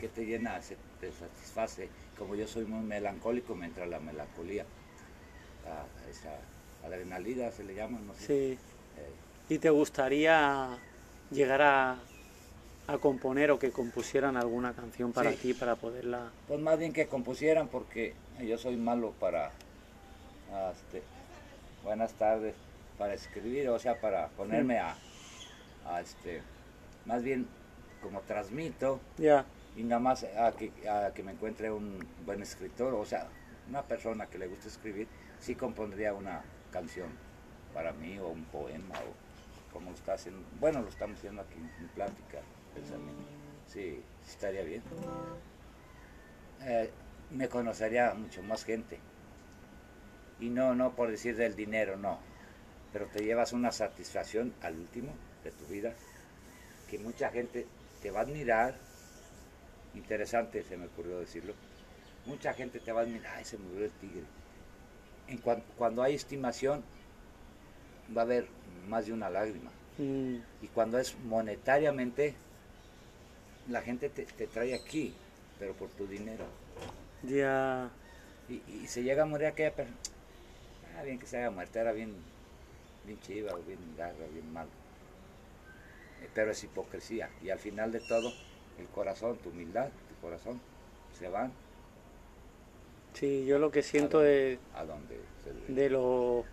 que 0.00 0.08
te 0.08 0.24
llena, 0.24 0.62
se- 0.62 0.78
te 0.98 1.12
satisface. 1.12 1.90
Como 2.18 2.34
yo 2.34 2.48
soy 2.48 2.64
muy 2.64 2.82
melancólico, 2.86 3.54
me 3.54 3.66
entra 3.66 3.84
la 3.84 4.00
melancolía. 4.00 4.64
La- 5.66 5.84
esa 6.10 6.30
adrenalina 6.82 7.50
se 7.50 7.64
le 7.64 7.74
llama, 7.74 7.98
no 8.00 8.14
sé. 8.14 8.20
Sí. 8.26 8.58
Eh, 8.96 9.12
¿Y 9.50 9.58
te 9.58 9.68
gustaría 9.68 10.78
llegar 11.30 11.60
a, 11.60 11.98
a 12.86 12.96
componer 12.96 13.50
o 13.50 13.58
que 13.58 13.70
compusieran 13.72 14.38
alguna 14.38 14.72
canción 14.72 15.12
para 15.12 15.32
Sí. 15.32 15.36
ti, 15.36 15.52
para 15.52 15.76
poderla... 15.76 16.30
Pues 16.48 16.60
más 16.60 16.78
bien 16.78 16.94
que 16.94 17.08
compusieran 17.08 17.68
porque 17.68 18.14
yo 18.40 18.56
soy 18.56 18.78
malo 18.78 19.12
para, 19.20 19.50
ah, 20.50 20.72
este, 20.74 21.02
buenas 21.84 22.14
tardes, 22.14 22.54
para 22.96 23.12
escribir, 23.12 23.68
o 23.68 23.78
sea, 23.78 24.00
para 24.00 24.28
ponerme 24.28 24.78
a, 24.78 24.96
a, 25.84 26.00
este, 26.00 26.40
más 27.06 27.22
bien 27.22 27.46
como 28.02 28.20
transmito 28.22 29.00
Ya, 29.16 29.46
y 29.76 29.84
nada 29.84 30.00
más 30.00 30.24
a 30.24 30.52
que, 30.52 30.72
a 30.88 31.12
que 31.14 31.22
me 31.22 31.32
encuentre 31.32 31.70
un 31.70 32.06
buen 32.26 32.42
escritor, 32.42 32.94
o 32.94 33.04
sea, 33.04 33.28
una 33.68 33.82
persona 33.82 34.26
que 34.26 34.38
le 34.38 34.48
guste 34.48 34.68
escribir, 34.68 35.06
sí 35.38 35.54
compondría 35.54 36.12
una 36.14 36.42
canción 36.70 37.08
para 37.72 37.92
mí 37.92 38.18
o 38.18 38.28
un 38.28 38.44
poema 38.44 38.94
o 39.00 39.72
como 39.72 39.90
lo 39.90 39.96
está 39.96 40.14
haciendo, 40.14 40.46
bueno, 40.60 40.82
lo 40.82 40.88
estamos 40.88 41.18
haciendo 41.18 41.42
aquí 41.42 41.56
en 41.56 41.88
plática, 41.88 42.40
pensamiento. 42.74 43.22
Sí, 43.66 44.02
sí 44.22 44.30
estaría 44.30 44.62
bien. 44.62 44.82
Eh, 46.60 46.90
me 47.30 47.48
conocería 47.48 48.12
mucho 48.12 48.42
más 48.42 48.64
gente. 48.64 48.98
Y 50.40 50.50
no, 50.50 50.74
no 50.74 50.94
por 50.94 51.10
decir 51.10 51.36
del 51.36 51.56
dinero, 51.56 51.96
no. 51.96 52.18
Pero 52.92 53.06
te 53.06 53.24
llevas 53.24 53.52
una 53.54 53.72
satisfacción 53.72 54.52
al 54.60 54.78
último 54.78 55.14
de 55.42 55.52
tu 55.52 55.64
vida 55.66 55.94
que 56.92 56.98
mucha 56.98 57.30
gente 57.30 57.66
te 58.02 58.10
va 58.10 58.20
a 58.20 58.22
admirar. 58.24 58.74
Interesante, 59.94 60.62
se 60.62 60.76
me 60.76 60.84
ocurrió 60.86 61.18
decirlo. 61.20 61.54
Mucha 62.26 62.52
gente 62.52 62.80
te 62.80 62.92
va 62.92 63.00
a 63.00 63.04
admirar, 63.04 63.34
ay, 63.38 63.46
se 63.46 63.56
murió 63.56 63.86
el 63.86 63.90
tigre. 63.92 64.24
En 65.26 65.38
cuan- 65.38 65.62
cuando 65.78 66.02
hay 66.02 66.14
estimación, 66.14 66.84
va 68.14 68.20
a 68.20 68.24
haber 68.24 68.46
más 68.88 69.06
de 69.06 69.14
una 69.14 69.30
lágrima. 69.30 69.70
mm, 69.96 70.36
Y 70.62 70.66
cuando 70.68 70.98
es 70.98 71.18
monetariamente, 71.24 72.34
la 73.70 73.80
gente 73.80 74.10
te, 74.10 74.24
te 74.26 74.46
trae 74.46 74.74
aquí, 74.74 75.14
pero 75.58 75.72
por 75.72 75.88
tu 75.90 76.06
dinero. 76.06 76.44
ya, 77.22 77.88
Y, 78.50 78.60
y 78.82 78.86
se 78.86 79.02
llega 79.02 79.22
a 79.22 79.26
morir 79.26 79.46
aquella 79.46 79.74
persona. 79.74 79.96
Ah, 80.98 81.02
bien 81.04 81.18
que 81.18 81.26
se 81.26 81.38
haya 81.38 81.50
muerto, 81.50 81.78
era 81.78 81.92
bien, 81.92 82.12
bien 83.06 83.18
chiva, 83.22 83.54
bien 83.66 83.78
garra, 83.96 84.26
bien 84.30 84.52
malo. 84.52 84.68
Eh, 86.22 86.28
Pero 86.34 86.50
es 86.52 86.62
hipocresía. 86.64 87.28
Y 87.42 87.50
al 87.50 87.58
final 87.58 87.92
de 87.92 88.00
todo, 88.00 88.32
el 88.78 88.86
corazón, 88.86 89.36
tu 89.38 89.50
humildad, 89.50 89.88
tu 90.08 90.14
corazón, 90.26 90.60
se 91.18 91.28
van 91.28 91.52
sí, 93.14 93.44
yo 93.44 93.58
lo 93.58 93.70
que 93.70 93.82
siento 93.82 94.20
de, 94.20 94.58
a 94.74 94.84
debe. 94.84 95.60
de 95.68 95.90
los 95.90 96.44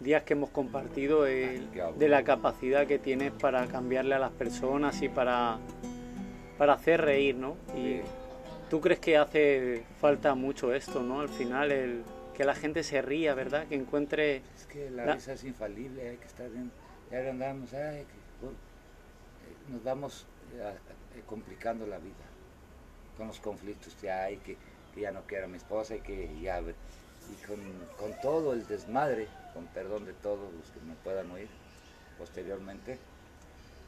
días 0.00 0.22
que 0.22 0.34
hemos 0.34 0.50
compartido, 0.50 1.26
el- 1.26 1.68
Qué 1.72 1.80
aburrido. 1.80 1.98
de 2.00 2.08
la 2.08 2.22
capacidad 2.24 2.86
que 2.86 2.98
tienes 2.98 3.32
para 3.32 3.66
cambiarle 3.66 4.14
a 4.14 4.18
las 4.18 4.32
personas 4.32 5.00
y 5.02 5.08
para, 5.08 5.58
para 6.58 6.74
hacer 6.74 7.00
reír, 7.00 7.36
¿no? 7.36 7.56
Y 7.74 7.98
Sí. 7.98 8.02
tú 8.68 8.80
crees 8.80 9.00
que 9.00 9.16
hace 9.16 9.84
falta 10.00 10.34
mucho 10.34 10.74
esto, 10.74 11.02
¿no? 11.02 11.20
Al 11.20 11.28
final, 11.30 11.72
el, 11.72 12.02
que 12.36 12.44
la 12.44 12.54
gente 12.54 12.82
se 12.82 13.00
ría, 13.00 13.34
¿verdad? 13.34 13.66
Que 13.66 13.74
encuentre... 13.76 14.42
Es 14.56 14.66
que 14.66 14.90
la, 14.90 15.06
La- 15.06 15.14
risa 15.14 15.32
es 15.32 15.44
infalible, 15.44 16.10
hay 16.10 16.16
que 16.18 16.26
estar 16.26 16.50
bien. 16.50 16.70
Y 17.10 17.14
ahora 17.14 17.30
andamos, 17.30 17.72
ay, 17.72 18.04
que- 18.04 18.46
eh, 18.46 18.50
nos 19.68 19.82
vamos 19.82 20.26
eh, 20.54 20.74
eh, 21.16 21.22
complicando 21.26 21.86
la 21.86 21.98
vida 21.98 22.14
con 23.16 23.26
los 23.26 23.40
conflictos 23.40 23.94
que 24.00 24.10
hay, 24.10 24.38
que, 24.38 24.56
que 24.94 25.00
ya 25.00 25.12
no 25.12 25.22
quiero 25.26 25.44
a 25.44 25.48
mi 25.48 25.56
esposa 25.56 25.96
y 25.96 26.00
que 26.00 26.40
ya. 26.40 26.60
Y 26.60 27.46
con, 27.46 27.60
con 27.98 28.20
todo 28.20 28.52
el 28.52 28.66
desmadre, 28.66 29.28
con 29.54 29.66
perdón 29.66 30.06
de 30.06 30.12
todos 30.12 30.52
los 30.52 30.70
que 30.70 30.80
me 30.80 30.94
puedan 30.94 31.30
oír 31.30 31.48
posteriormente, 32.18 32.98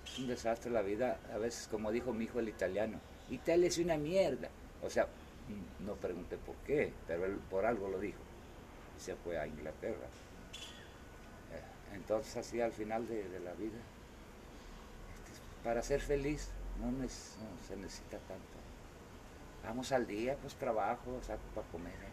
es 0.06 0.18
un 0.18 0.28
desastre 0.28 0.70
la 0.70 0.82
vida. 0.82 1.18
A 1.34 1.38
veces, 1.38 1.66
como 1.68 1.90
dijo 1.90 2.12
mi 2.12 2.24
hijo 2.24 2.38
el 2.38 2.48
italiano, 2.48 3.00
Italia 3.30 3.68
es 3.68 3.78
una 3.78 3.96
mierda. 3.96 4.48
O 4.82 4.90
sea, 4.90 5.08
no 5.80 5.94
pregunté 5.94 6.36
por 6.36 6.54
qué, 6.66 6.92
pero 7.06 7.24
él 7.24 7.38
por 7.50 7.64
algo 7.66 7.88
lo 7.88 7.98
dijo. 7.98 8.20
Y 8.96 9.00
se 9.00 9.16
fue 9.16 9.38
a 9.38 9.46
Inglaterra. 9.46 10.06
Eh, 11.52 11.94
Entonces, 11.96 12.36
así 12.36 12.60
al 12.60 12.72
final 12.72 13.08
de, 13.08 13.28
de 13.28 13.40
la 13.40 13.52
vida, 13.54 13.78
para 15.64 15.82
ser 15.82 16.00
feliz 16.00 16.50
no, 16.80 16.90
se 17.08 17.76
necesita 17.76 18.18
tanto. 18.18 18.44
Vamos 19.64 19.90
al 19.92 20.06
día, 20.06 20.36
pues 20.42 20.54
trabajo, 20.56 21.18
saco 21.22 21.42
para 21.54 21.66
comer. 21.68 21.92
¿eh? 21.94 22.12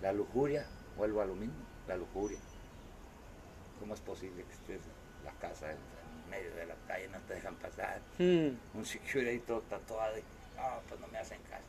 La 0.00 0.12
lujuria, 0.12 0.66
vuelvo 0.96 1.20
a 1.20 1.26
lo 1.26 1.34
mismo, 1.34 1.54
la 1.86 1.96
lujuria. 1.96 2.38
¿Cómo 3.78 3.94
es 3.94 4.00
posible 4.00 4.44
que 4.44 4.52
estés 4.52 4.80
en 4.86 5.24
la 5.24 5.32
casa 5.32 5.70
en, 5.70 5.76
en 5.76 6.30
medio 6.30 6.54
de 6.54 6.66
la 6.66 6.74
calle, 6.86 7.08
no 7.08 7.18
te 7.28 7.34
dejan 7.34 7.54
pasar? 7.56 8.00
mm, 8.18 8.78
Un 8.78 8.86
security 8.86 9.40
todo 9.40 9.60
tatuado 9.62 10.16
y, 10.16 10.22
no, 10.56 10.62
pues 10.88 11.00
no 11.00 11.08
me 11.08 11.18
hacen 11.18 11.40
caso. 11.50 11.62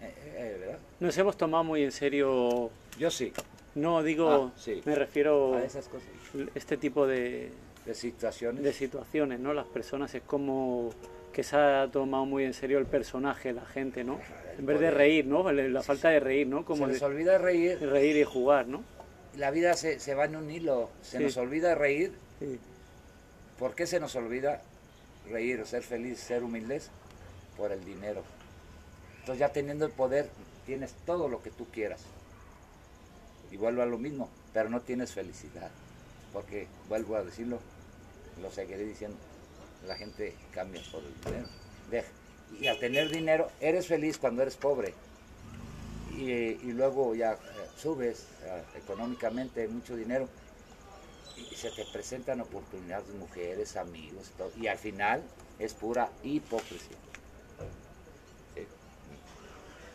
Eh, 0.00 0.14
eh, 0.16 0.56
¿Verdad? 0.60 0.78
nos 0.98 1.16
hemos 1.18 1.36
tomado 1.36 1.62
muy 1.62 1.84
en 1.84 1.92
serio, 1.92 2.70
Yo 2.98 3.10
sí, 3.10 3.32
no 3.74 4.02
digo, 4.02 4.50
Ah, 4.50 4.58
sí. 4.58 4.80
me 4.86 4.94
refiero 4.94 5.56
a 5.56 5.62
esas 5.62 5.88
cosas. 5.88 6.08
este 6.54 6.78
tipo 6.78 7.06
de, 7.06 7.52
De 7.86 7.94
situaciones. 7.94 8.62
de 8.62 8.72
situaciones, 8.72 9.40
¿no? 9.40 9.52
Las 9.54 9.66
personas 9.66 10.14
es 10.14 10.22
como 10.22 10.90
que 11.32 11.42
se 11.42 11.56
ha 11.56 11.88
tomado 11.90 12.26
muy 12.26 12.44
en 12.44 12.52
serio 12.54 12.78
el 12.78 12.86
personaje, 12.86 13.52
la 13.52 13.64
gente, 13.64 14.04
¿no? 14.04 14.20
En 14.58 14.66
vez 14.66 14.80
de 14.80 14.90
reír, 14.90 15.26
¿no? 15.26 15.50
La 15.50 15.82
falta 15.82 16.10
de 16.10 16.20
reír, 16.20 16.46
¿no? 16.46 16.64
Como 16.64 16.86
se 16.86 16.92
les 16.92 17.00
de 17.00 17.06
olvida 17.06 17.38
reír. 17.38 17.78
reír 17.80 18.16
y 18.16 18.24
jugar, 18.24 18.66
¿no? 18.66 18.82
La 19.36 19.50
vida 19.50 19.74
se, 19.74 19.98
se 20.00 20.14
va 20.14 20.24
en 20.26 20.36
un 20.36 20.50
hilo. 20.50 20.90
Se 21.02 21.18
Sí. 21.18 21.24
nos 21.24 21.36
olvida 21.36 21.74
reír. 21.74 22.12
Sí. 22.40 22.58
¿Por 23.58 23.74
qué 23.74 23.86
se 23.86 24.00
nos 24.00 24.14
olvida 24.16 24.60
reír 25.30 25.60
o 25.60 25.66
ser 25.66 25.82
feliz, 25.82 26.18
ser 26.18 26.42
humildes? 26.42 26.90
Por 27.56 27.72
el 27.72 27.84
dinero. 27.84 28.22
Entonces 29.20 29.38
ya 29.40 29.48
teniendo 29.50 29.86
el 29.86 29.92
poder, 29.92 30.28
tienes 30.66 30.92
todo 31.06 31.28
lo 31.28 31.42
que 31.42 31.50
tú 31.50 31.66
quieras. 31.72 32.02
Y 33.50 33.56
vuelvo 33.56 33.82
a 33.82 33.86
lo 33.86 33.98
mismo, 33.98 34.28
pero 34.52 34.68
no 34.68 34.80
tienes 34.80 35.12
felicidad. 35.12 35.70
Porque, 36.32 36.66
vuelvo 36.88 37.16
a 37.16 37.24
decirlo, 37.24 37.58
lo 38.40 38.50
seguiré 38.50 38.84
diciendo, 38.84 39.16
la 39.86 39.96
gente 39.96 40.34
cambia 40.52 40.82
por 40.90 41.02
el 41.02 41.14
dinero. 41.24 41.48
Deja. 41.90 42.08
Y 42.60 42.66
al 42.66 42.78
tener 42.78 43.10
dinero, 43.10 43.50
eres 43.60 43.86
feliz 43.86 44.18
cuando 44.18 44.42
eres 44.42 44.56
pobre. 44.56 44.94
Y, 46.16 46.54
luego 46.72 47.14
ya 47.14 47.32
eh, 47.32 47.38
subes 47.78 48.26
eh, 48.42 48.62
económicamente 48.76 49.66
mucho 49.68 49.96
dinero 49.96 50.28
y 51.36 51.54
se 51.54 51.70
te 51.70 51.86
presentan 51.86 52.42
oportunidades, 52.42 53.08
mujeres, 53.14 53.76
amigos, 53.76 54.30
todo, 54.36 54.52
y 54.60 54.66
al 54.66 54.76
final 54.76 55.22
es 55.58 55.72
pura 55.72 56.10
hipocresía. 56.22 56.98
Sí. 58.54 58.66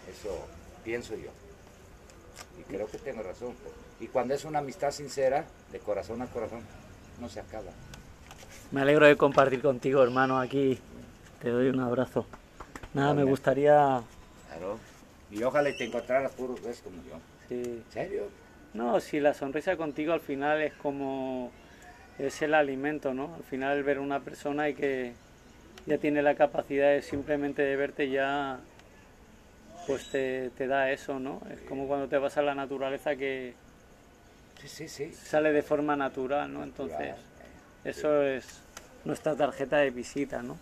Eso 0.09 0.47
pienso 0.83 1.15
yo. 1.15 1.29
Y 2.59 2.63
creo 2.63 2.87
que 2.87 2.97
tengo 2.97 3.21
razón. 3.21 3.55
Y 3.99 4.07
cuando 4.07 4.33
es 4.33 4.45
una 4.45 4.59
amistad 4.59 4.91
sincera, 4.91 5.45
de 5.71 5.79
corazón 5.79 6.21
a 6.21 6.27
corazón, 6.27 6.61
no 7.19 7.29
se 7.29 7.39
acaba. 7.39 7.71
Me 8.71 8.81
alegro 8.81 9.05
de 9.05 9.15
compartir 9.15 9.61
contigo, 9.61 10.03
hermano, 10.03 10.39
aquí. 10.39 10.79
Te 11.41 11.49
doy 11.49 11.69
un 11.69 11.79
abrazo. 11.79 12.25
Nada, 12.93 13.13
me 13.13 13.23
gustaría... 13.23 14.01
Claro. 14.47 14.79
Y 15.31 15.43
ojalá 15.43 15.69
te 15.77 15.85
encontraras 15.85 16.31
puros 16.33 16.61
ves 16.63 16.81
como 16.81 16.97
yo. 17.03 17.19
sí. 17.47 17.83
¿En 17.85 17.91
serio? 17.91 18.23
No, 18.73 18.99
si 18.99 19.21
la 19.21 19.33
sonrisa 19.33 19.77
contigo 19.77 20.11
al 20.11 20.21
final 20.21 20.61
es 20.61 20.73
como... 20.73 21.51
Es 22.19 22.41
el 22.41 22.53
alimento, 22.53 23.13
¿no? 23.13 23.35
Al 23.35 23.43
final 23.43 23.83
ver 23.83 23.99
una 23.99 24.19
persona 24.21 24.69
y 24.69 24.73
que 24.73 25.13
ya 25.85 25.97
tiene 25.97 26.21
la 26.21 26.35
capacidad 26.35 26.89
de 26.89 27.01
simplemente 27.01 27.61
de 27.61 27.75
verte 27.75 28.09
ya... 28.09 28.59
Pues 29.87 30.09
te, 30.09 30.49
te 30.57 30.67
da 30.67 30.91
eso, 30.91 31.19
¿no? 31.19 31.41
Es 31.51 31.61
como 31.61 31.87
cuando 31.87 32.07
te 32.07 32.17
vas 32.17 32.37
a 32.37 32.41
la 32.41 32.55
naturaleza 32.55 33.15
que 33.15 33.53
Sí, 34.67 34.87
sí, 34.87 35.13
sale 35.13 35.51
de 35.51 35.61
forma 35.61 35.95
natural, 35.95 36.51
¿no? 36.53 36.63
Entonces, 36.63 36.99
eh, 36.99 37.15
eso 37.83 38.21
es 38.23 38.45
nuestra 39.03 39.35
tarjeta 39.35 39.77
de 39.77 39.91
visita, 39.91 40.41
¿no? 40.41 40.57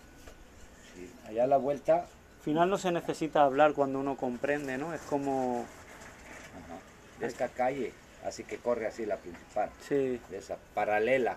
sí. 0.94 1.10
Allá 1.26 1.44
a 1.44 1.46
la 1.46 1.56
vuelta, 1.56 2.00
Al 2.38 2.42
final 2.44 2.68
no 2.70 2.76
se 2.78 2.92
necesita 2.92 3.42
hablar 3.42 3.72
cuando 3.72 3.98
uno 3.98 4.16
comprende, 4.16 4.76
¿no? 4.78 4.92
Es 4.94 5.00
como, 5.02 5.64
ajá, 5.64 6.78
de 7.20 7.26
esta 7.26 7.48
calle, 7.48 7.92
así 8.24 8.44
que 8.44 8.58
corre 8.58 8.86
así 8.86 9.06
la 9.06 9.16
principal. 9.16 9.70
sí, 9.88 10.20
de 10.30 10.38
esa 10.38 10.56
paralela 10.74 11.36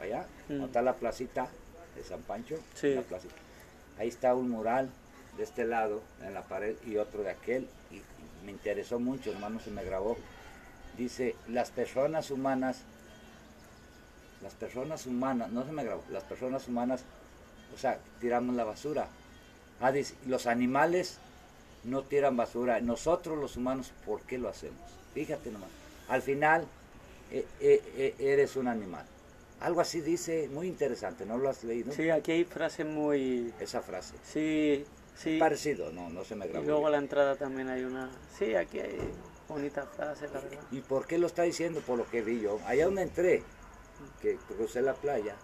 allá, 0.00 0.26
Mm. 0.48 0.58
¿no 0.58 0.66
está 0.66 0.80
la 0.82 0.94
placita 0.94 1.48
de 1.96 2.04
San 2.04 2.20
Pancho? 2.22 2.56
Sí. 2.74 2.94
La 2.94 3.02
placita. 3.02 3.34
Ahí 3.98 4.08
está 4.08 4.34
un 4.34 4.48
mural 4.50 4.88
de 5.36 5.42
este 5.44 5.64
lado 5.64 6.02
en 6.22 6.34
la 6.34 6.42
pared 6.42 6.76
y 6.86 6.96
otro 6.98 7.22
de 7.22 7.30
aquel 7.30 7.68
y 7.90 8.00
me 8.44 8.52
interesó 8.52 8.98
mucho, 9.00 9.30
hermano, 9.32 9.58
se 9.60 9.70
me 9.70 9.82
grabó. 9.84 10.16
Dice, 10.98 11.36
las 11.48 11.70
personas 11.70 12.30
humanas 12.30 12.82
las 14.42 14.54
personas 14.54 15.06
humanas, 15.06 15.50
no 15.50 15.64
se 15.64 15.72
me 15.72 15.84
grabó, 15.84 16.02
las 16.10 16.22
personas 16.24 16.68
humanas, 16.68 17.02
o 17.74 17.78
sea, 17.78 17.98
tiramos 18.20 18.54
la 18.54 18.64
basura. 18.64 19.08
Ah, 19.80 19.92
dice, 19.92 20.14
los 20.26 20.46
animales 20.46 21.18
no 21.84 22.02
tiran 22.02 22.36
basura. 22.36 22.80
Nosotros 22.80 23.38
los 23.38 23.56
humanos, 23.56 23.92
¿por 24.06 24.22
qué 24.22 24.38
lo 24.38 24.48
hacemos? 24.48 24.78
Fíjate 25.14 25.50
nomás. 25.50 25.68
Al 26.08 26.22
final, 26.22 26.66
eh, 27.30 27.44
eh, 27.60 27.82
eh, 27.96 28.14
eres 28.18 28.56
un 28.56 28.68
animal. 28.68 29.04
Algo 29.60 29.80
así 29.80 30.00
dice, 30.00 30.48
muy 30.52 30.68
interesante, 30.68 31.26
¿no 31.26 31.36
lo 31.36 31.48
has 31.48 31.64
leído? 31.64 31.92
Sí, 31.92 32.10
aquí 32.10 32.32
hay 32.32 32.44
frases 32.44 32.86
muy... 32.86 33.52
Esa 33.58 33.82
frase. 33.82 34.14
Sí, 34.24 34.84
sí. 35.16 35.38
Parecido, 35.38 35.92
no, 35.92 36.08
no 36.10 36.24
se 36.24 36.36
me 36.36 36.46
grabó. 36.46 36.64
Y 36.64 36.68
luego 36.68 36.86
a 36.86 36.90
la 36.90 36.98
entrada 36.98 37.34
también 37.34 37.68
hay 37.68 37.82
una... 37.82 38.10
Sí, 38.38 38.54
aquí 38.54 38.78
hay 38.78 38.98
bonitas 39.48 39.88
frases, 39.96 40.30
la 40.32 40.40
verdad. 40.40 40.62
¿Y 40.70 40.80
por 40.80 41.06
qué 41.06 41.18
lo 41.18 41.26
está 41.26 41.42
diciendo? 41.42 41.80
Por 41.80 41.98
lo 41.98 42.08
que 42.08 42.22
vi 42.22 42.40
yo. 42.40 42.60
Allá 42.66 42.84
donde 42.84 43.02
entré, 43.02 43.42
que 44.20 44.36
crucé 44.36 44.82
la 44.82 44.94
playa, 44.94 45.36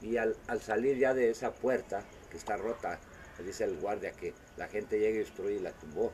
y 0.00 0.16
al, 0.16 0.36
al 0.48 0.60
salir 0.60 0.98
ya 0.98 1.14
de 1.14 1.30
esa 1.30 1.52
puerta, 1.52 2.02
que 2.30 2.36
está 2.36 2.56
rota, 2.56 2.98
dice 3.44 3.64
el 3.64 3.78
guardia 3.78 4.12
que 4.12 4.34
la 4.56 4.68
gente 4.68 4.98
llega 4.98 5.16
y 5.16 5.18
destruye 5.18 5.56
y 5.56 5.60
la 5.60 5.72
tumbó. 5.72 6.12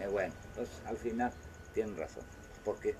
Eh, 0.00 0.08
bueno, 0.08 0.34
pues 0.54 0.68
al 0.84 0.96
final 0.96 1.32
tienen 1.72 1.96
razón. 1.96 2.24
¿Por 2.64 2.78
qué? 2.78 2.94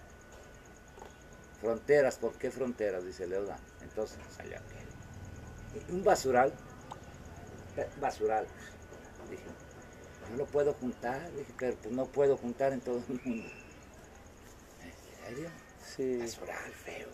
Fronteras, 1.61 2.19
¿por 2.19 2.33
qué 2.35 2.51
fronteras? 2.51 3.05
Dice 3.05 3.27
Leuda. 3.27 3.59
Entonces, 3.83 4.19
allá 4.39 4.61
que. 4.69 5.93
Un 5.93 6.05
basural, 6.05 6.53
eh, 7.77 7.89
basural. 8.01 8.47
Dije, 9.31 9.45
no 10.31 10.37
lo 10.37 10.47
puedo 10.47 10.73
juntar, 10.75 11.31
dije, 11.33 11.53
pero 11.59 11.75
pues 11.77 11.95
no 11.95 12.07
puedo 12.07 12.37
juntar 12.37 12.73
en 12.73 12.81
todo 12.81 13.03
el 13.09 13.21
mundo. 13.25 13.49
¿En 14.83 15.27
serio? 15.27 15.51
Sí. 15.85 16.19
Basural, 16.19 16.73
feo. 16.73 17.09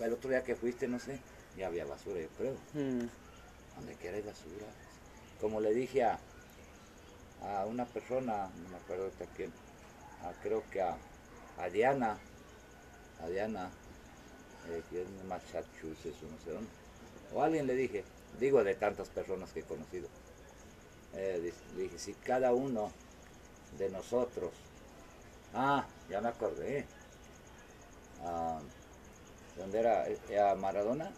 El 0.00 0.12
otro 0.12 0.30
día 0.30 0.42
que 0.42 0.56
fuiste, 0.56 0.88
no 0.88 0.98
sé, 0.98 1.18
ya 1.56 1.68
había 1.68 1.84
basura, 1.84 2.20
yo 2.20 2.28
creo. 2.36 2.54
Mm. 2.72 3.06
Donde 3.76 3.94
quiera 4.00 4.16
hay 4.16 4.22
basura. 4.22 4.66
Como 5.40 5.60
le 5.60 5.72
dije 5.74 6.04
a, 6.04 6.18
a 7.42 7.66
una 7.66 7.84
persona, 7.84 8.48
no 8.62 8.68
me 8.70 8.76
acuerdo 8.76 9.04
de 9.18 9.26
quién, 9.36 9.52
a- 10.22 10.32
creo 10.42 10.62
que 10.70 10.80
a, 10.80 10.96
a 11.58 11.68
Diana, 11.68 12.18
a 13.22 13.28
Diana, 13.28 13.70
eh, 14.70 14.82
que 14.90 15.02
es 15.02 15.08
de 15.18 15.24
Massachusetts 15.24 16.22
o 16.22 16.26
no 16.30 16.38
sé 16.44 16.50
dónde, 16.50 16.70
o 17.32 17.42
a 17.42 17.46
alguien 17.46 17.66
le 17.66 17.74
dije, 17.74 18.04
digo 18.40 18.62
de 18.64 18.74
tantas 18.74 19.08
personas 19.08 19.52
que 19.52 19.60
he 19.60 19.64
conocido, 19.64 20.08
eh, 21.16 21.52
le 21.76 21.82
dije, 21.82 21.98
si 21.98 22.14
cada 22.14 22.52
uno 22.52 22.90
de 23.78 23.88
nosotros, 23.90 24.52
ah, 25.54 25.86
ya 26.08 26.20
me 26.20 26.28
acordé, 26.28 26.86
ah, 28.24 28.60
¿de 29.54 29.62
¿dónde 29.62 29.78
era? 29.80 30.06
¿Era 30.28 30.54
Maradona? 30.54 31.10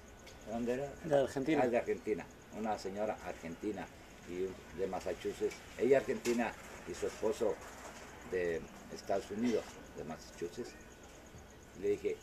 ¿De 0.46 0.52
¿Dónde 0.52 0.74
era? 0.74 0.92
De 1.04 1.22
Argentina. 1.22 1.62
Ah, 1.64 1.68
de 1.68 1.78
Argentina, 1.78 2.26
una 2.58 2.78
señora 2.78 3.16
argentina 3.26 3.86
y 4.28 4.78
de 4.78 4.86
Massachusetts. 4.86 5.56
Ella 5.78 5.98
argentina 5.98 6.52
y 6.88 6.94
su 6.94 7.06
esposo 7.06 7.54
de 8.30 8.60
Estados 8.94 9.30
Unidos, 9.30 9.64
de 9.96 10.04
Massachusetts. 10.04 10.72
Le 11.80 11.90
dije, 11.90 12.16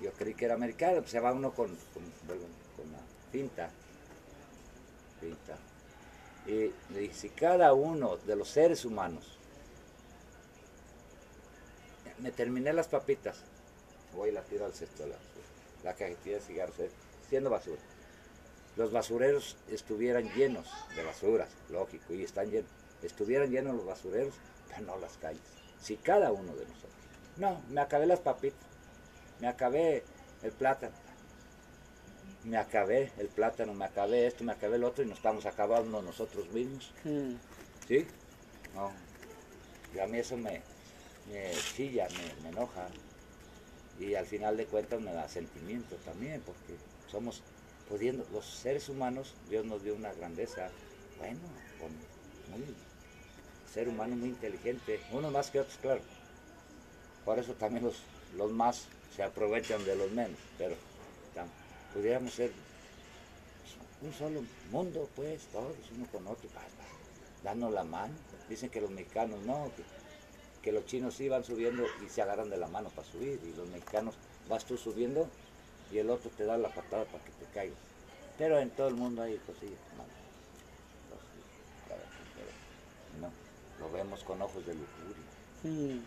yo 0.00 0.12
creí 0.12 0.34
que 0.34 0.44
era 0.44 0.54
americano, 0.54 0.98
pues 1.00 1.10
se 1.10 1.20
va 1.20 1.32
uno 1.32 1.52
con, 1.52 1.68
con, 1.68 2.02
bueno, 2.26 2.42
con 2.76 2.90
la 2.92 2.98
pinta. 3.30 3.70
Pinta. 5.20 5.56
Y 6.46 6.72
dije, 6.94 7.14
si 7.14 7.28
cada 7.28 7.72
uno 7.72 8.16
de 8.18 8.36
los 8.36 8.48
seres 8.48 8.84
humanos, 8.84 9.38
me 12.18 12.30
terminé 12.30 12.72
las 12.72 12.88
papitas, 12.88 13.42
voy 14.14 14.30
y 14.30 14.32
las 14.32 14.46
tiro 14.46 14.64
al 14.64 14.72
cesto 14.72 15.06
la. 15.06 15.16
La 15.84 15.94
cajetilla 15.94 16.36
de 16.36 16.42
cigarros, 16.42 16.78
eh, 16.78 16.90
siendo 17.28 17.50
basura 17.50 17.80
los 18.76 18.92
basureros 18.92 19.56
estuvieran 19.68 20.32
llenos 20.34 20.66
de 20.96 21.04
basuras, 21.04 21.48
lógico, 21.70 22.14
y 22.14 22.22
están 22.24 22.50
llenos, 22.50 22.70
estuvieran 23.02 23.50
llenos 23.50 23.76
los 23.76 23.84
basureros, 23.84 24.34
pero 24.68 24.82
no 24.82 24.98
las 24.98 25.16
calles. 25.18 25.42
Si 25.80 25.96
cada 25.96 26.32
uno 26.32 26.54
de 26.54 26.64
nosotros. 26.64 26.92
No, 27.36 27.60
me 27.68 27.80
acabé 27.80 28.06
las 28.06 28.20
papitas, 28.20 28.60
me 29.40 29.48
acabé 29.48 30.04
el 30.42 30.52
plátano, 30.52 30.94
me 32.44 32.56
acabé 32.56 33.12
el 33.18 33.28
plátano, 33.28 33.72
me 33.74 33.84
acabé 33.84 34.26
esto, 34.26 34.44
me 34.44 34.52
acabé 34.52 34.76
el 34.76 34.84
otro, 34.84 35.04
y 35.04 35.06
nos 35.06 35.18
estamos 35.18 35.46
acabando 35.46 36.02
nosotros 36.02 36.48
mismos. 36.50 36.92
Mm. 37.04 37.34
¿Sí? 37.86 38.06
No. 38.74 38.92
Y 39.94 39.98
a 39.98 40.06
mí 40.06 40.18
eso 40.18 40.36
me, 40.36 40.62
me 41.30 41.50
chilla, 41.76 42.08
me, 42.08 42.42
me 42.42 42.48
enoja. 42.48 42.88
Y 44.00 44.14
al 44.14 44.26
final 44.26 44.56
de 44.56 44.66
cuentas 44.66 45.00
me 45.00 45.12
da 45.12 45.28
sentimiento 45.28 45.96
también, 45.96 46.40
porque 46.40 46.74
somos, 47.10 47.42
pudiendo, 47.88 48.26
los 48.32 48.44
seres 48.46 48.88
humanos, 48.88 49.34
Dios 49.48 49.64
nos 49.64 49.84
dio 49.84 49.94
una 49.94 50.12
grandeza, 50.12 50.70
bueno, 51.18 51.40
con 51.78 51.90
muy, 52.50 52.74
ser 53.72 53.88
humano 53.88 54.16
muy 54.16 54.30
inteligente, 54.30 55.00
unos 55.12 55.30
más 55.30 55.50
que 55.50 55.60
otros, 55.60 55.76
claro. 55.80 56.00
Por 57.24 57.38
eso 57.38 57.52
también 57.52 57.84
los, 57.84 58.02
los 58.36 58.50
más 58.50 58.86
se 59.14 59.22
aprovechan 59.22 59.84
de 59.84 59.94
los 59.94 60.10
menos, 60.10 60.38
pero 60.58 60.74
pudiéramos 61.92 62.32
ser 62.32 62.52
un 64.00 64.12
solo 64.12 64.42
mundo, 64.70 65.08
pues, 65.14 65.42
todos 65.52 65.76
uno 65.94 66.06
con 66.10 66.26
otro, 66.26 66.48
dando 67.42 67.70
la 67.70 67.84
mano. 67.84 68.14
Dicen 68.48 68.70
que 68.70 68.80
los 68.80 68.90
mexicanos 68.90 69.40
no, 69.42 69.70
que, 69.76 69.82
que 70.62 70.72
los 70.72 70.86
chinos 70.86 71.14
sí 71.14 71.28
van 71.28 71.44
subiendo 71.44 71.84
y 72.04 72.08
se 72.08 72.22
agarran 72.22 72.50
de 72.50 72.56
la 72.56 72.66
mano 72.66 72.88
para 72.90 73.06
subir, 73.06 73.40
y 73.44 73.56
los 73.56 73.68
mexicanos 73.68 74.14
vas 74.48 74.64
tú 74.64 74.76
subiendo 74.76 75.28
y 75.92 75.98
el 75.98 76.10
otro 76.10 76.30
te 76.30 76.44
da 76.44 76.56
la 76.56 76.68
patada 76.68 77.04
para 77.04 77.22
que 77.24 77.30
te 77.32 77.44
caigas. 77.52 77.78
Pero 78.38 78.58
en 78.58 78.70
todo 78.70 78.88
el 78.88 78.94
mundo 78.94 79.22
hay 79.22 79.36
cosillas 79.38 79.78
pero 81.88 82.00
no, 83.20 83.30
lo 83.78 83.92
vemos 83.92 84.24
con 84.24 84.40
ojos 84.40 84.64
de 84.66 84.74
lujuria. 84.74 86.02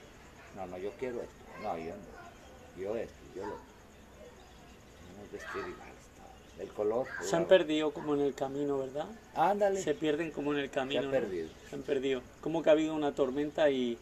No, 0.55 0.65
no, 0.65 0.77
yo 0.77 0.91
quiero 0.99 1.21
esto. 1.21 1.33
No, 1.61 1.77
yo 1.77 1.93
no. 1.95 2.81
Yo 2.81 2.95
esto, 2.97 3.15
yo 3.35 3.45
lo 3.45 3.74
El 6.59 6.69
color. 6.69 7.07
Se 7.21 7.35
han 7.35 7.45
perdido 7.45 7.91
como 7.91 8.13
en 8.15 8.21
el 8.21 8.33
camino, 8.33 8.77
¿verdad? 8.77 9.07
Ándale. 9.35 9.81
Se 9.81 9.93
pierden 9.93 10.31
como 10.31 10.53
en 10.53 10.59
el 10.59 10.69
camino. 10.69 11.01
Se 11.01 11.05
han 11.07 11.13
¿no? 11.13 11.19
perdido. 11.19 11.49
Se 11.69 11.75
han 11.75 11.81
perdido. 11.81 12.21
Como 12.41 12.63
que 12.63 12.69
ha 12.69 12.73
habido 12.73 12.95
una 12.95 13.13
tormenta 13.13 13.69
y, 13.69 13.97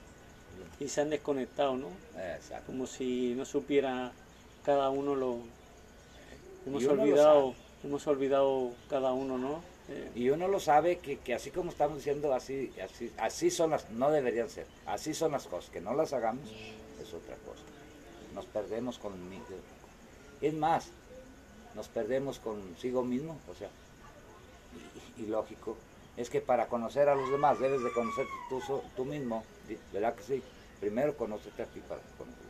y 0.80 0.88
se 0.88 1.02
han 1.02 1.10
desconectado, 1.10 1.76
¿no? 1.76 1.88
Exacto. 2.36 2.68
Como 2.68 2.86
si 2.86 3.34
no 3.36 3.46
supiera 3.46 4.12
cada 4.64 4.90
uno 4.92 5.16
lo... 5.16 5.40
Hemos 6.68 6.84
uno 6.84 6.94
lo 6.96 7.02
olvidado, 7.02 7.56
hemos 7.84 8.08
olvidado 8.08 8.72
cada 8.90 9.12
uno, 9.14 9.38
¿no? 9.38 9.62
Eh, 9.90 10.12
Y 10.16 10.30
uno 10.30 10.48
lo 10.48 10.60
sabe 10.62 11.00
que, 11.00 11.18
que 11.18 11.34
así 11.34 11.50
como 11.52 11.72
estamos 11.72 11.98
diciendo, 11.98 12.34
así, 12.34 12.72
así, 12.82 13.12
así 13.18 13.52
son 13.52 13.72
las, 13.72 13.90
no 13.90 14.12
deberían 14.12 14.50
ser, 14.50 14.66
así 14.86 15.14
son 15.14 15.34
las 15.34 15.46
cosas, 15.48 15.70
que 15.72 15.82
no 15.82 15.94
las 15.94 16.14
hagamos 16.14 16.48
es 17.02 17.14
otra 17.14 17.36
cosa. 17.46 17.64
Nos 18.34 18.46
perdemos 18.46 18.98
con 18.98 19.30
mi- 19.30 19.42
es 20.40 20.54
más, 20.54 20.88
nos 21.76 21.88
perdemos 21.88 22.40
consigo 22.40 23.04
mismo, 23.04 23.38
o 23.50 23.56
sea, 23.56 23.70
y, 25.18 25.24
y 25.24 25.26
lógico, 25.28 25.78
es 26.18 26.30
que 26.30 26.42
para 26.42 26.68
conocer 26.68 27.10
a 27.10 27.16
los 27.16 27.30
demás 27.32 27.60
debes 27.60 27.84
de 27.84 27.92
conocerte 27.92 28.32
tú, 28.50 28.62
tú 28.96 29.06
mismo, 29.06 29.44
¿verdad 29.92 30.16
que 30.16 30.24
sí? 30.24 30.44
Primero 30.80 31.16
conócete 31.16 31.64
a 31.64 31.66
ti 31.66 31.80
para 31.88 32.02
conocer. 32.18 32.44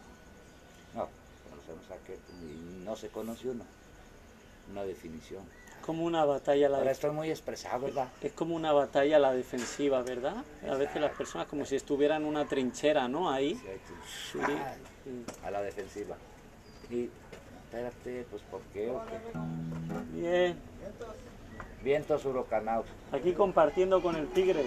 No, 0.95 1.07
conocemos 1.49 1.89
a 1.91 1.97
que 2.05 2.13
y 2.45 2.83
no 2.83 2.95
se 2.95 3.09
conoce 3.09 3.49
uno, 3.49 3.63
una 4.71 4.83
definición. 4.83 5.43
como 5.85 6.03
una 6.03 6.25
batalla 6.25 6.67
a 6.67 6.69
la 6.69 6.77
Ahora 6.79 6.91
estoy 6.91 7.11
muy 7.11 7.29
expresado, 7.29 7.85
¿verdad? 7.85 8.09
Es 8.21 8.33
como 8.33 8.55
una 8.55 8.73
batalla 8.73 9.17
a 9.17 9.19
la 9.19 9.33
defensiva, 9.33 10.01
¿verdad? 10.01 10.43
A 10.69 10.75
veces 10.75 11.01
las 11.01 11.11
personas 11.15 11.47
como 11.47 11.65
si 11.65 11.75
estuvieran 11.75 12.23
en 12.23 12.27
una 12.27 12.45
trinchera, 12.47 13.07
¿no? 13.07 13.29
Ahí. 13.29 13.61
A 15.43 15.51
la 15.51 15.61
defensiva. 15.61 16.17
Y 16.89 17.09
espérate, 17.73 18.25
pues 18.29 18.43
¿por 18.43 18.61
qué? 18.73 18.91
o 18.91 19.01
qué? 19.05 19.17
Bien. 20.13 20.59
Vientos 21.81 22.23
huracanados. 22.23 22.85
Aquí 23.11 23.33
compartiendo 23.33 24.01
con 24.01 24.15
el 24.15 24.27
tigre. 24.29 24.65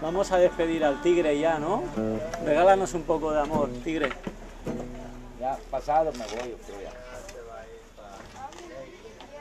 Vamos 0.00 0.30
a 0.30 0.36
despedir 0.36 0.84
al 0.84 1.00
tigre 1.02 1.38
ya, 1.38 1.58
¿no? 1.58 1.82
Regálanos 2.44 2.92
un 2.94 3.02
poco 3.02 3.32
de 3.32 3.40
amor, 3.40 3.70
tigre. 3.82 4.10
Ya 5.40 5.58
pasado 5.70 6.12
me 6.12 6.18
voy, 6.18 6.54
ya. 6.82 6.92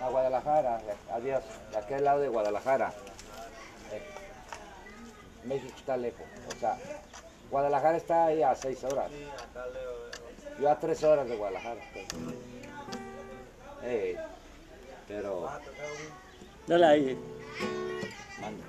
A 0.05 0.09
Guadalajara, 0.09 0.81
adiós, 1.11 1.43
de 1.71 1.77
aquel 1.77 2.03
lado 2.03 2.21
de 2.21 2.29
Guadalajara. 2.29 2.93
Eh, 3.91 4.01
México 5.43 5.73
está 5.77 5.97
lejos, 5.97 6.25
o 6.55 6.59
sea, 6.59 6.77
Guadalajara 7.51 7.97
está 7.97 8.25
ahí 8.25 8.41
a 8.41 8.55
seis 8.55 8.83
horas. 8.83 9.11
Yo 10.59 10.69
a 10.69 10.79
tres 10.79 11.03
horas 11.03 11.27
de 11.27 11.35
Guadalajara. 11.35 11.81
Eh, 13.83 14.15
pero, 15.07 15.49
Dale 16.67 16.85
ahí. 16.85 17.17
mande. 18.39 18.63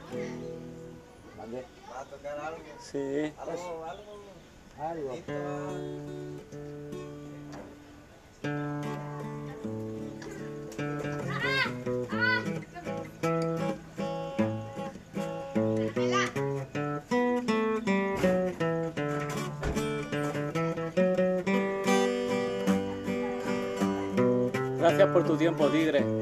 Mande. 1.36 1.64
¿Va 1.90 2.00
a 2.00 2.04
tocar 2.04 2.38
algo? 2.38 2.58
Sí. 2.80 3.32
¿Algo? 3.38 3.84
¿Algo? 3.84 5.12
Algo. 5.18 6.31
Tu 25.22 25.36
tiempo, 25.36 25.68
Tigre. 25.68 26.21